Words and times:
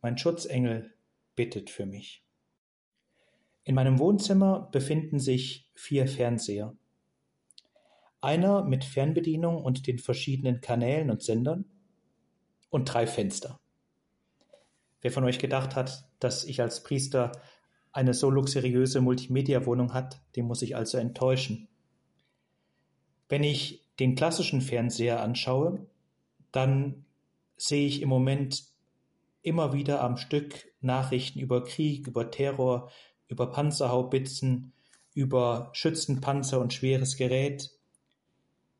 mein 0.00 0.18
Schutzengel 0.18 0.94
bittet 1.34 1.70
für 1.70 1.86
mich. 1.86 2.24
In 3.64 3.74
meinem 3.74 3.98
Wohnzimmer 3.98 4.68
befinden 4.72 5.18
sich 5.18 5.70
vier 5.74 6.08
Fernseher. 6.08 6.74
Einer 8.20 8.64
mit 8.64 8.84
Fernbedienung 8.84 9.62
und 9.62 9.86
den 9.86 9.98
verschiedenen 9.98 10.60
Kanälen 10.60 11.10
und 11.10 11.22
Sendern 11.22 11.66
und 12.70 12.92
drei 12.92 13.06
Fenster. 13.06 13.60
Wer 15.00 15.12
von 15.12 15.24
euch 15.24 15.38
gedacht 15.38 15.76
hat, 15.76 16.08
dass 16.18 16.44
ich 16.44 16.60
als 16.60 16.82
Priester 16.82 17.32
eine 17.92 18.14
so 18.14 18.30
luxuriöse 18.30 19.00
Multimedia-Wohnung 19.00 19.94
hat, 19.94 20.20
den 20.34 20.46
muss 20.46 20.62
ich 20.62 20.76
also 20.76 20.98
enttäuschen. 20.98 21.68
Wenn 23.28 23.44
ich 23.44 23.84
den 23.98 24.14
klassischen 24.14 24.60
Fernseher 24.60 25.20
anschaue, 25.20 25.86
dann 26.52 27.04
sehe 27.56 27.86
ich 27.86 28.02
im 28.02 28.08
Moment 28.08 28.64
immer 29.42 29.72
wieder 29.72 30.02
am 30.02 30.16
Stück 30.16 30.72
Nachrichten 30.80 31.38
über 31.40 31.64
Krieg, 31.64 32.06
über 32.06 32.30
Terror, 32.30 32.90
über 33.28 33.50
Panzerhaubitzen, 33.50 34.72
über 35.14 35.70
Schützenpanzer 35.72 36.60
und 36.60 36.72
schweres 36.72 37.16
Gerät. 37.16 37.70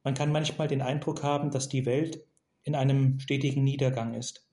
Man 0.04 0.14
kann 0.14 0.32
manchmal 0.32 0.68
den 0.68 0.82
Eindruck 0.82 1.22
haben, 1.22 1.50
dass 1.50 1.68
die 1.68 1.86
Welt 1.86 2.24
in 2.62 2.74
einem 2.74 3.18
stetigen 3.20 3.64
Niedergang 3.64 4.14
ist. 4.14 4.46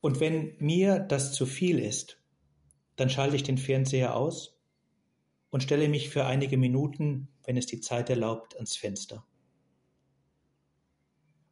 Und 0.00 0.18
wenn 0.18 0.56
mir 0.58 0.98
das 0.98 1.32
zu 1.32 1.46
viel 1.46 1.78
ist, 1.78 2.18
dann 2.96 3.08
schalte 3.08 3.36
ich 3.36 3.44
den 3.44 3.58
Fernseher 3.58 4.16
aus 4.16 4.58
und 5.50 5.62
stelle 5.62 5.88
mich 5.88 6.08
für 6.10 6.26
einige 6.26 6.56
Minuten, 6.56 7.28
wenn 7.44 7.56
es 7.56 7.66
die 7.66 7.80
Zeit 7.80 8.10
erlaubt, 8.10 8.56
ans 8.56 8.76
Fenster. 8.76 9.24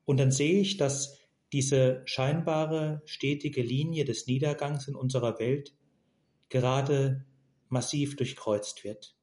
Und 0.05 0.19
dann 0.19 0.33
sehe 0.33 0.61
ich, 0.61 0.77
dass 0.77 1.20
diese 1.53 2.03
scheinbare 2.05 3.03
stetige 3.05 3.63
Linie 3.63 4.05
des 4.05 4.27
Niedergangs 4.27 4.89
in 4.89 4.95
unserer 4.95 5.39
Welt 5.39 5.75
gerade 6.49 7.25
massiv 7.69 8.17
durchkreuzt 8.17 8.85
wird. 8.85 9.17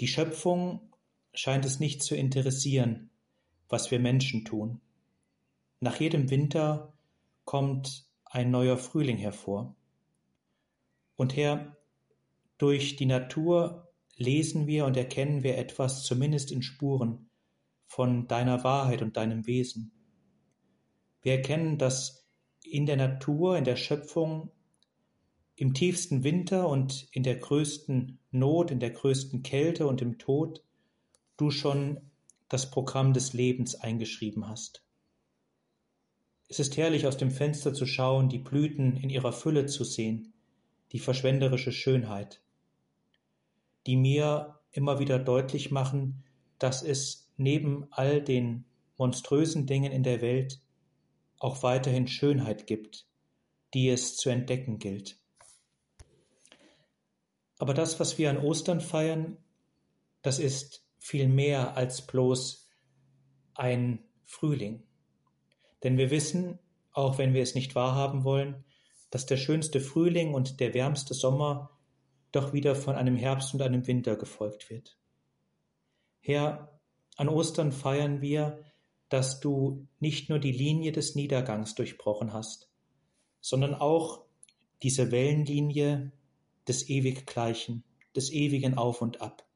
Die 0.00 0.08
Schöpfung 0.08 0.92
scheint 1.32 1.64
es 1.64 1.80
nicht 1.80 2.02
zu 2.02 2.14
interessieren, 2.14 3.10
was 3.68 3.90
wir 3.90 3.98
Menschen 3.98 4.44
tun. 4.44 4.80
Nach 5.80 5.98
jedem 6.00 6.30
Winter 6.30 6.92
kommt 7.44 8.06
ein 8.24 8.50
neuer 8.50 8.76
Frühling 8.76 9.16
hervor. 9.16 9.76
Und 11.16 11.36
Herr, 11.36 11.76
durch 12.58 12.96
die 12.96 13.06
Natur 13.06 13.88
lesen 14.16 14.66
wir 14.66 14.86
und 14.86 14.96
erkennen 14.96 15.42
wir 15.42 15.58
etwas, 15.58 16.04
zumindest 16.04 16.50
in 16.50 16.62
Spuren, 16.62 17.30
von 17.86 18.26
deiner 18.26 18.64
Wahrheit 18.64 19.02
und 19.02 19.16
deinem 19.16 19.46
Wesen. 19.46 19.95
Wir 21.26 21.32
erkennen, 21.32 21.76
dass 21.76 22.24
in 22.62 22.86
der 22.86 22.96
Natur, 22.96 23.58
in 23.58 23.64
der 23.64 23.74
Schöpfung, 23.74 24.52
im 25.56 25.74
tiefsten 25.74 26.22
Winter 26.22 26.68
und 26.68 27.08
in 27.10 27.24
der 27.24 27.34
größten 27.34 28.20
Not, 28.30 28.70
in 28.70 28.78
der 28.78 28.90
größten 28.90 29.42
Kälte 29.42 29.88
und 29.88 30.00
im 30.00 30.18
Tod 30.18 30.62
du 31.36 31.50
schon 31.50 32.00
das 32.48 32.70
Programm 32.70 33.12
des 33.12 33.32
Lebens 33.32 33.74
eingeschrieben 33.74 34.46
hast. 34.46 34.84
Es 36.46 36.60
ist 36.60 36.76
herrlich, 36.76 37.08
aus 37.08 37.16
dem 37.16 37.32
Fenster 37.32 37.74
zu 37.74 37.86
schauen, 37.86 38.28
die 38.28 38.38
Blüten 38.38 38.96
in 38.96 39.10
ihrer 39.10 39.32
Fülle 39.32 39.66
zu 39.66 39.82
sehen, 39.82 40.32
die 40.92 41.00
verschwenderische 41.00 41.72
Schönheit, 41.72 42.40
die 43.88 43.96
mir 43.96 44.60
immer 44.70 45.00
wieder 45.00 45.18
deutlich 45.18 45.72
machen, 45.72 46.22
dass 46.60 46.84
es 46.84 47.28
neben 47.36 47.88
all 47.90 48.22
den 48.22 48.64
monströsen 48.96 49.66
Dingen 49.66 49.90
in 49.90 50.04
der 50.04 50.20
Welt 50.20 50.60
auch 51.38 51.62
weiterhin 51.62 52.08
Schönheit 52.08 52.66
gibt, 52.66 53.06
die 53.74 53.88
es 53.88 54.16
zu 54.16 54.30
entdecken 54.30 54.78
gilt. 54.78 55.18
Aber 57.58 57.74
das, 57.74 58.00
was 58.00 58.18
wir 58.18 58.30
an 58.30 58.38
Ostern 58.38 58.80
feiern, 58.80 59.38
das 60.22 60.38
ist 60.38 60.84
viel 60.98 61.28
mehr 61.28 61.76
als 61.76 62.06
bloß 62.06 62.68
ein 63.54 64.04
Frühling. 64.24 64.82
Denn 65.82 65.98
wir 65.98 66.10
wissen, 66.10 66.58
auch 66.92 67.18
wenn 67.18 67.34
wir 67.34 67.42
es 67.42 67.54
nicht 67.54 67.74
wahrhaben 67.74 68.24
wollen, 68.24 68.64
dass 69.10 69.26
der 69.26 69.36
schönste 69.36 69.80
Frühling 69.80 70.34
und 70.34 70.60
der 70.60 70.74
wärmste 70.74 71.14
Sommer 71.14 71.70
doch 72.32 72.52
wieder 72.52 72.74
von 72.74 72.96
einem 72.96 73.16
Herbst 73.16 73.54
und 73.54 73.62
einem 73.62 73.86
Winter 73.86 74.16
gefolgt 74.16 74.68
wird. 74.68 74.98
Herr, 76.20 76.80
an 77.16 77.28
Ostern 77.28 77.72
feiern 77.72 78.20
wir, 78.20 78.58
dass 79.08 79.40
du 79.40 79.86
nicht 80.00 80.28
nur 80.28 80.38
die 80.38 80.52
Linie 80.52 80.92
des 80.92 81.14
Niedergangs 81.14 81.74
durchbrochen 81.74 82.32
hast, 82.32 82.70
sondern 83.40 83.74
auch 83.74 84.24
diese 84.82 85.10
Wellenlinie 85.12 86.12
des 86.66 86.88
Ewiggleichen, 86.88 87.84
des 88.14 88.32
ewigen 88.32 88.76
Auf 88.76 89.02
und 89.02 89.20
Ab. 89.20 89.46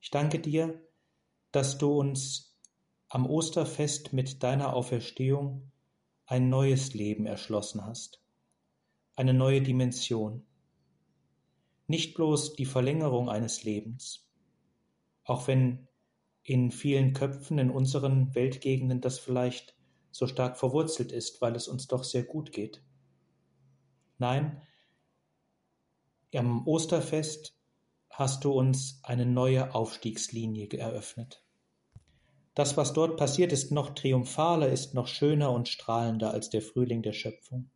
Ich 0.00 0.10
danke 0.10 0.38
dir, 0.38 0.80
dass 1.52 1.78
du 1.78 1.98
uns 1.98 2.58
am 3.08 3.26
Osterfest 3.26 4.12
mit 4.12 4.42
deiner 4.42 4.72
Auferstehung 4.74 5.70
ein 6.26 6.48
neues 6.48 6.94
Leben 6.94 7.26
erschlossen 7.26 7.84
hast, 7.84 8.22
eine 9.16 9.34
neue 9.34 9.60
Dimension, 9.60 10.46
nicht 11.88 12.14
bloß 12.14 12.54
die 12.54 12.66
Verlängerung 12.66 13.28
eines 13.28 13.64
Lebens, 13.64 14.30
auch 15.24 15.48
wenn 15.48 15.88
in 16.50 16.72
vielen 16.72 17.12
Köpfen 17.12 17.58
in 17.58 17.70
unseren 17.70 18.34
Weltgegenden 18.34 19.00
das 19.00 19.20
vielleicht 19.20 19.76
so 20.10 20.26
stark 20.26 20.58
verwurzelt 20.58 21.12
ist, 21.12 21.40
weil 21.40 21.54
es 21.54 21.68
uns 21.68 21.86
doch 21.86 22.02
sehr 22.02 22.24
gut 22.24 22.50
geht. 22.50 22.82
Nein, 24.18 24.60
am 26.34 26.66
Osterfest 26.66 27.54
hast 28.10 28.42
du 28.42 28.50
uns 28.50 28.98
eine 29.04 29.26
neue 29.26 29.76
Aufstiegslinie 29.76 30.68
eröffnet. 30.72 31.44
Das, 32.56 32.76
was 32.76 32.94
dort 32.94 33.16
passiert, 33.16 33.52
ist 33.52 33.70
noch 33.70 33.94
triumphaler, 33.94 34.70
ist 34.70 34.92
noch 34.92 35.06
schöner 35.06 35.52
und 35.52 35.68
strahlender 35.68 36.32
als 36.32 36.50
der 36.50 36.62
Frühling 36.62 37.02
der 37.02 37.12
Schöpfung. 37.12 37.70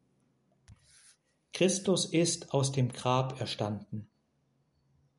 Christus 1.53 2.07
ist 2.07 2.53
aus 2.53 2.73
dem 2.73 2.89
Grab 2.89 3.41
erstanden. 3.41 4.09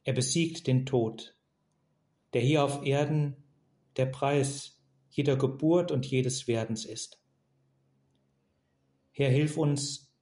Er 0.03 0.11
besiegt 0.11 0.67
den 0.67 0.85
Tod 0.85 1.35
der 2.35 2.41
hier 2.41 2.65
auf 2.65 2.85
Erden 2.85 3.37
der 3.97 4.05
Preis 4.07 4.81
jeder 5.09 5.37
Geburt 5.37 5.91
und 5.91 6.05
jedes 6.05 6.47
Werdens 6.47 6.85
ist. 6.85 7.21
Herr, 9.11 9.29
hilf 9.29 9.57
uns 9.57 10.13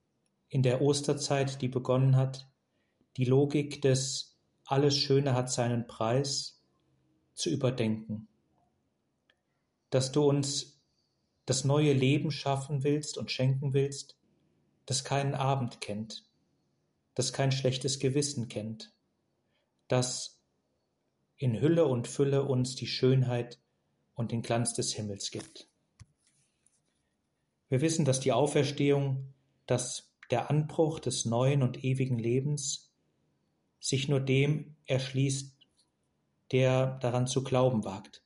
in 0.50 0.62
der 0.62 0.82
Osterzeit, 0.82 1.62
die 1.62 1.68
begonnen 1.68 2.16
hat, 2.16 2.48
die 3.18 3.26
Logik 3.26 3.82
des 3.82 4.38
alles 4.66 4.96
Schöne 4.96 5.34
hat 5.34 5.52
seinen 5.52 5.88
Preis 5.88 6.62
zu 7.34 7.50
überdenken. 7.50 8.28
Dass 9.90 10.12
du 10.12 10.24
uns 10.24 10.80
das 11.46 11.64
neue 11.64 11.94
Leben 11.94 12.32
schaffen 12.32 12.84
willst 12.84 13.18
und 13.18 13.32
schenken 13.32 13.74
willst, 13.74 14.18
das 14.86 15.04
keinen 15.04 15.34
Abend 15.34 15.81
kennt, 15.81 16.30
das 17.16 17.34
kein 17.34 17.52
schlechtes 17.52 18.00
Gewissen 18.00 18.48
kennt, 18.48 18.94
das 19.88 20.42
in 21.36 21.60
Hülle 21.60 21.86
und 21.86 22.08
Fülle 22.08 22.44
uns 22.44 22.76
die 22.76 22.88
Schönheit 22.88 23.60
und 24.15 24.31
den 24.31 24.42
Glanz 24.42 24.74
des 24.74 24.94
Himmels 24.94 25.31
gibt. 25.31 25.68
Wir 27.69 27.81
wissen, 27.81 28.06
dass 28.06 28.19
die 28.19 28.31
Auferstehung, 28.31 29.33
dass 29.65 30.13
der 30.30 30.50
Anbruch 30.50 31.00
des 31.00 31.25
neuen 31.25 31.63
und 31.63 31.83
ewigen 31.83 32.19
Lebens 32.19 32.92
sich 33.80 34.07
nur 34.07 34.19
dem 34.19 34.75
erschließt, 34.86 35.57
der 36.51 36.98
daran 37.00 37.27
zu 37.27 37.44
glauben 37.44 37.83
wagt. 37.83 38.24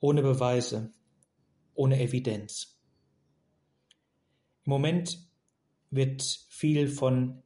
Ohne 0.00 0.22
Beweise, 0.22 0.92
ohne 1.74 2.00
Evidenz. 2.00 2.78
Im 4.64 4.70
Moment 4.70 5.26
wird 5.90 6.22
viel 6.48 6.88
von 6.88 7.42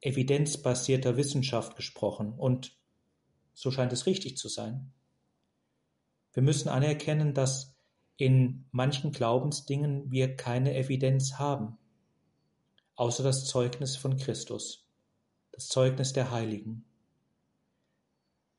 evidenzbasierter 0.00 1.16
Wissenschaft 1.16 1.76
gesprochen 1.76 2.32
und 2.32 2.76
so 3.54 3.70
scheint 3.70 3.92
es 3.92 4.06
richtig 4.06 4.36
zu 4.36 4.48
sein. 4.48 4.92
Wir 6.36 6.42
müssen 6.42 6.68
anerkennen, 6.68 7.32
dass 7.32 7.74
in 8.18 8.66
manchen 8.70 9.10
Glaubensdingen 9.10 10.10
wir 10.10 10.36
keine 10.36 10.76
Evidenz 10.76 11.38
haben, 11.38 11.78
außer 12.94 13.22
das 13.22 13.46
Zeugnis 13.46 13.96
von 13.96 14.18
Christus, 14.18 14.86
das 15.52 15.68
Zeugnis 15.68 16.12
der 16.12 16.30
Heiligen, 16.30 16.84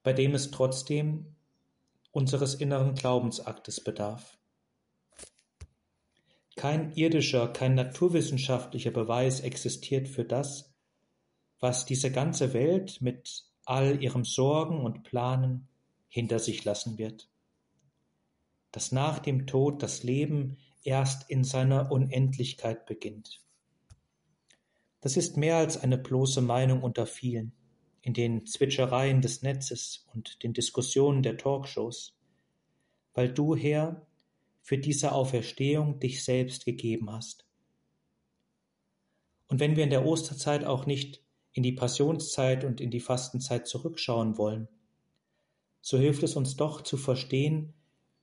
bei 0.02 0.12
dem 0.12 0.34
es 0.34 0.50
trotzdem 0.50 1.36
unseres 2.10 2.56
inneren 2.56 2.96
Glaubensaktes 2.96 3.80
bedarf. 3.84 4.40
Kein 6.56 6.94
irdischer, 6.94 7.48
kein 7.48 7.76
naturwissenschaftlicher 7.76 8.90
Beweis 8.90 9.42
existiert 9.42 10.08
für 10.08 10.26
das, 10.26 10.74
was 11.60 11.86
diese 11.86 12.12
ganze 12.12 12.54
Welt 12.54 13.04
mit 13.04 13.46
all 13.66 14.02
ihrem 14.02 14.26
Sorgen 14.26 14.84
und 14.84 15.04
Planen 15.04 15.68
hinter 16.08 16.40
sich 16.40 16.66
lassen 16.66 16.98
wird. 16.98 17.30
Dass 18.78 18.92
nach 18.92 19.18
dem 19.18 19.48
Tod 19.48 19.82
das 19.82 20.04
Leben 20.04 20.58
erst 20.84 21.32
in 21.32 21.44
seiner 21.44 21.92
Unendlichkeit 21.92 22.86
beginnt. 22.86 23.44
Das 25.02 25.18
ist 25.18 25.36
mehr 25.36 25.58
als 25.58 25.82
eine 25.82 25.98
bloße 25.98 26.42
Meinung 26.42 26.84
unter 26.84 27.08
vielen, 27.08 27.54
in 28.04 28.14
den 28.14 28.46
Zwitschereien 28.46 29.20
des 29.22 29.42
Netzes 29.42 30.06
und 30.14 30.44
den 30.44 30.54
Diskussionen 30.54 31.24
der 31.24 31.38
Talkshows, 31.38 32.20
weil 33.16 33.34
du, 33.34 33.56
Herr, 33.56 34.06
für 34.62 34.78
diese 34.78 35.12
Auferstehung 35.12 36.00
dich 36.00 36.24
selbst 36.24 36.64
gegeben 36.64 37.12
hast. 37.12 37.48
Und 39.48 39.60
wenn 39.60 39.76
wir 39.76 39.86
in 39.86 39.90
der 39.90 40.06
Osterzeit 40.06 40.66
auch 40.66 40.86
nicht 40.86 41.24
in 41.52 41.64
die 41.64 41.74
Passionszeit 41.74 42.64
und 42.64 42.80
in 42.80 42.92
die 42.92 43.00
Fastenzeit 43.00 43.68
zurückschauen 43.68 44.38
wollen, 44.38 44.68
so 45.82 45.98
hilft 45.98 46.22
es 46.22 46.36
uns 46.36 46.58
doch 46.58 46.82
zu 46.82 46.96
verstehen, 46.98 47.74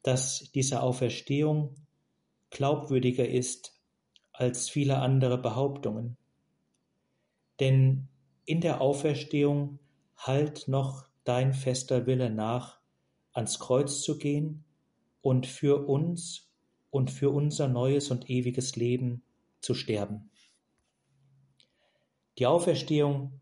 dass 0.05 0.51
diese 0.55 0.83
Auferstehung 0.83 1.75
glaubwürdiger 2.51 3.29
ist 3.29 3.75
als 4.33 4.69
viele 4.69 4.99
andere 4.99 5.39
Behauptungen. 5.39 6.17
Denn 7.59 8.09
in 8.45 8.61
der 8.61 8.81
Auferstehung 8.81 9.79
halt 10.17 10.69
noch 10.69 11.07
dein 11.25 11.55
fester 11.55 12.07
Wille 12.07 12.31
nach, 12.31 12.81
ans 13.33 13.59
Kreuz 13.59 14.03
zu 14.03 14.19
gehen 14.19 14.65
und 15.23 15.47
für 15.47 15.89
uns 15.89 16.51
und 16.91 17.11
für 17.11 17.31
unser 17.31 17.67
neues 17.67 18.11
und 18.11 18.29
ewiges 18.29 18.77
Leben 18.77 19.23
zu 19.61 19.75
sterben. 19.75 20.31
Die 22.39 22.47
Auferstehung 22.47 23.41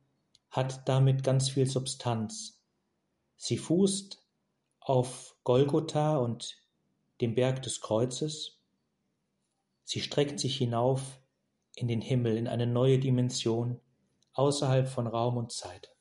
hat 0.50 0.88
damit 0.88 1.24
ganz 1.24 1.50
viel 1.50 1.66
Substanz. 1.66 2.62
Sie 3.36 3.58
fußt 3.58 4.22
auf 4.78 5.31
Golgotha 5.44 6.16
und 6.18 6.56
dem 7.20 7.34
Berg 7.34 7.62
des 7.62 7.80
Kreuzes. 7.80 8.60
Sie 9.84 10.00
streckt 10.00 10.40
sich 10.40 10.56
hinauf 10.56 11.20
in 11.74 11.88
den 11.88 12.00
Himmel, 12.00 12.36
in 12.36 12.48
eine 12.48 12.66
neue 12.66 12.98
Dimension, 12.98 13.80
außerhalb 14.34 14.88
von 14.88 15.06
Raum 15.06 15.36
und 15.36 15.52
Zeit. 15.52 15.94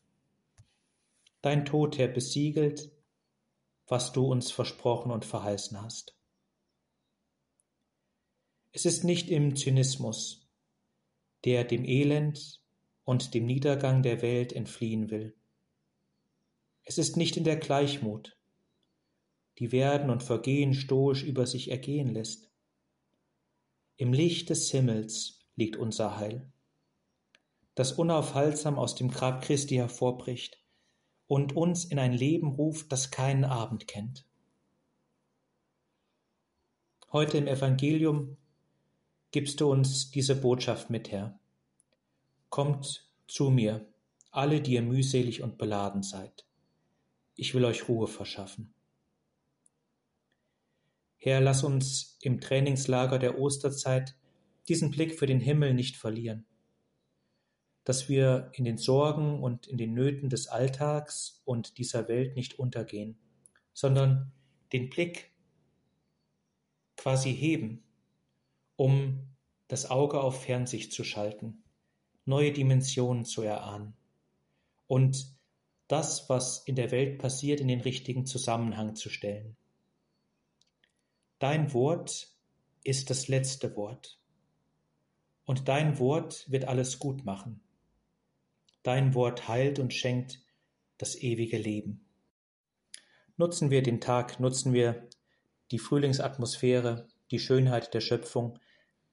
Dein 1.42 1.66
Tod, 1.66 1.98
Herr, 1.98 2.08
besiegelt 2.08 2.92
was 3.92 4.14
du 4.14 4.26
uns 4.26 4.52
versprochen 4.52 5.12
und 5.12 5.26
verheißen 5.26 5.82
hast. 5.82 6.16
Es 8.72 8.86
ist 8.86 9.04
nicht 9.04 9.30
im 9.30 9.58
Zynismus, 9.58 10.48
der 11.44 11.66
dem 11.66 11.84
Elend 11.84 12.62
und 13.04 13.34
dem 13.34 13.46
Niedergang 13.46 14.02
der 14.02 14.22
Welt 14.22 14.54
entfliehen 14.54 15.12
will. 15.12 15.36
Es 16.84 16.98
ist 16.98 17.18
nicht 17.18 17.36
in 17.36 17.44
der 17.44 17.58
Gleichmut, 17.58 18.38
die 19.62 19.72
Werden 19.72 20.10
und 20.10 20.24
Vergehen 20.24 20.74
stoisch 20.74 21.22
über 21.22 21.46
sich 21.46 21.70
ergehen 21.70 22.08
lässt. 22.08 22.50
Im 23.96 24.12
Licht 24.12 24.50
des 24.50 24.72
Himmels 24.72 25.46
liegt 25.56 25.78
unser 25.78 26.18
Heil, 26.18 26.52
das 27.76 27.92
unaufhaltsam 27.92 28.80
aus 28.80 28.96
dem 28.96 29.12
Grab 29.12 29.44
Christi 29.44 29.76
hervorbricht 29.76 30.60
und 31.28 31.56
uns 31.56 31.86
in 31.86 32.00
ein 32.00 32.12
Leben 32.12 32.48
ruft, 32.48 32.92
das 32.92 33.12
keinen 33.12 33.46
Abend 33.46 33.88
kennt. 33.88 34.26
Heute 37.12 37.38
im 37.38 37.46
Evangelium 37.46 38.38
gibst 39.30 39.62
du 39.62 39.72
uns 39.72 40.10
diese 40.10 40.36
Botschaft 40.36 40.90
mit, 40.90 41.12
Herr. 41.12 41.40
Kommt 42.50 43.08
zu 43.28 43.52
mir, 43.52 43.88
alle, 44.32 44.60
die 44.60 44.74
ihr 44.74 44.82
mühselig 44.82 45.44
und 45.44 45.60
beladen 45.60 46.02
seid. 46.02 46.48
Ich 47.36 47.54
will 47.54 47.64
euch 47.64 47.88
Ruhe 47.88 48.08
verschaffen. 48.08 48.74
Herr, 51.24 51.40
lass 51.40 51.64
uns 51.64 52.18
im 52.22 52.42
Trainingslager 52.42 53.20
der 53.20 53.40
Osterzeit 53.40 54.16
diesen 54.68 54.92
Blick 54.92 55.18
für 55.18 55.28
den 55.28 55.40
Himmel 55.40 55.74
nicht 55.74 55.96
verlieren 55.96 56.46
dass 57.84 58.10
wir 58.10 58.52
in 58.54 58.64
den 58.64 58.78
Sorgen 58.78 59.42
und 59.42 59.68
in 59.68 59.78
den 59.78 59.94
Nöten 59.94 60.30
des 60.30 60.48
Alltags 60.48 61.42
und 61.46 61.78
dieser 61.78 62.08
Welt 62.08 62.36
nicht 62.36 62.60
untergehen, 62.60 63.18
sondern 63.74 64.32
den 64.72 64.90
Blick 64.90 65.32
quasi 66.96 67.34
heben, 67.34 67.84
um 68.76 69.28
das 69.68 69.90
Auge 69.90 70.22
auf 70.22 70.44
Fernsicht 70.44 70.94
zu 70.94 71.04
schalten, 71.04 71.64
neue 72.26 72.52
Dimensionen 72.52 73.26
zu 73.26 73.42
erahnen 73.42 73.94
und 74.88 75.36
das, 75.88 76.30
was 76.30 76.64
in 76.66 76.76
der 76.76 76.92
Welt 76.92 77.18
passiert, 77.18 77.60
in 77.60 77.68
den 77.68 77.82
richtigen 77.82 78.26
Zusammenhang 78.26 78.96
zu 78.96 79.10
stellen. 79.10 79.58
Dein 81.42 81.74
Wort 81.74 82.28
ist 82.84 83.10
das 83.10 83.28
letzte 83.28 83.76
Wort. 83.76 84.20
Und 85.44 85.68
dein 85.68 85.98
Wort 85.98 86.46
wird 86.52 86.66
alles 86.66 87.00
gut 87.00 87.26
machen. 87.26 87.64
Dein 88.84 89.16
Wort 89.16 89.48
heilt 89.48 89.80
und 89.80 89.92
schenkt 89.92 90.40
das 91.00 91.16
ewige 91.16 91.58
Leben. 91.58 92.06
Nutzen 93.38 93.72
wir 93.72 93.82
den 93.82 94.00
Tag, 94.00 94.40
nutzen 94.40 94.72
wir 94.72 95.10
die 95.72 95.80
Frühlingsatmosphäre, 95.80 97.08
die 97.32 97.40
Schönheit 97.40 97.92
der 97.96 98.02
Schöpfung, 98.02 98.60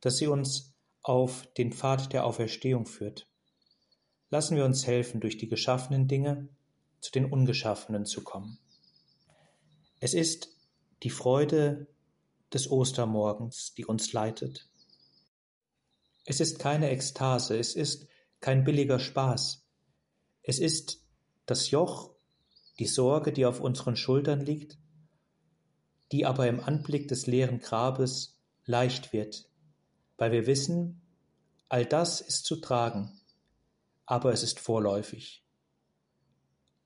dass 0.03 0.19
sie 0.19 0.27
uns 0.27 0.75
auf 1.01 1.51
den 1.55 1.73
Pfad 1.73 2.13
der 2.13 2.27
Auferstehung 2.27 2.85
führt. 2.85 3.27
Lassen 4.29 4.55
wir 4.55 4.67
uns 4.67 4.87
helfen, 4.87 5.23
durch 5.23 5.39
die 5.39 5.49
geschaffenen 5.49 6.09
Dinge 6.09 6.51
zu 7.01 7.11
den 7.11 7.25
ungeschaffenen 7.25 8.05
zu 8.05 8.23
kommen. 8.23 8.59
Es 9.99 10.13
ist 10.13 10.55
die 11.03 11.09
Freude 11.09 11.87
des 12.53 12.71
Ostermorgens, 12.71 13.75
die 13.75 13.85
uns 13.85 14.13
leitet. 14.13 14.69
Es 16.25 16.41
ist 16.41 16.59
keine 16.59 16.91
Ekstase, 16.91 17.59
es 17.59 17.75
ist 17.75 18.07
kein 18.41 18.65
billiger 18.65 18.99
Spaß. 18.99 19.65
Es 20.43 20.59
ist 20.59 21.05
das 21.47 21.71
Joch, 21.71 22.15
die 22.79 22.87
Sorge, 22.87 23.33
die 23.33 23.47
auf 23.47 23.61
unseren 23.61 23.97
Schultern 23.97 24.41
liegt, 24.41 24.79
die 26.13 26.25
aber 26.25 26.47
im 26.47 26.61
Anblick 26.61 27.09
des 27.09 27.27
leeren 27.27 27.61
Grabes 27.61 28.39
leicht 28.65 29.13
wird, 29.13 29.49
weil 30.17 30.33
wir 30.33 30.47
wissen, 30.47 31.03
all 31.69 31.85
das 31.85 32.21
ist 32.21 32.45
zu 32.45 32.57
tragen, 32.57 33.21
aber 34.07 34.33
es 34.33 34.43
ist 34.43 34.61
vorläufig. 34.61 35.45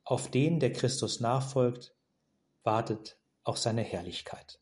Auf 0.04 0.30
den, 0.30 0.58
der 0.58 0.72
Christus 0.72 1.20
nachfolgt, 1.20 1.94
wartet 2.64 3.18
auch 3.44 3.56
seine 3.56 3.82
Herrlichkeit. 3.82 4.61